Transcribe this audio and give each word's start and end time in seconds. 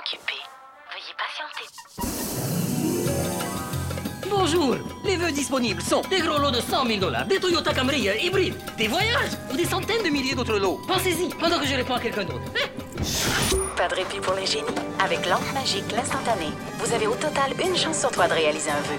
occupé. 0.00 0.34
Veuillez 0.90 1.14
patienter. 1.16 1.66
Bonjour 4.28 4.76
Les 5.04 5.16
vœux 5.16 5.30
disponibles 5.30 5.80
sont 5.82 6.02
des 6.02 6.20
gros 6.20 6.38
lots 6.38 6.50
de 6.50 6.60
100 6.60 6.86
000 6.86 6.98
dollars, 6.98 7.26
des 7.26 7.38
Toyota 7.38 7.72
Camry 7.72 8.08
hybrides, 8.20 8.56
des 8.76 8.88
voyages 8.88 9.32
ou 9.52 9.56
des 9.56 9.64
centaines 9.64 10.02
de 10.02 10.08
milliers 10.08 10.34
d'autres 10.34 10.58
lots. 10.58 10.80
Pensez-y 10.88 11.28
pendant 11.36 11.60
que 11.60 11.66
je 11.66 11.74
réponds 11.74 11.94
à 11.94 12.00
quelqu'un 12.00 12.24
d'autre. 12.24 12.42
Eh 12.56 13.76
Pas 13.76 13.88
de 13.88 13.94
répit 13.94 14.18
pour 14.20 14.34
les 14.34 14.46
génies. 14.46 14.66
Avec 14.98 15.24
Lampe 15.26 15.52
Magique 15.54 15.90
l'instantané, 15.92 16.46
vous 16.78 16.92
avez 16.92 17.06
au 17.06 17.14
total 17.14 17.52
une 17.62 17.76
chance 17.76 18.00
sur 18.00 18.10
trois 18.10 18.26
de 18.26 18.34
réaliser 18.34 18.70
un 18.70 18.80
vœu. 18.80 18.98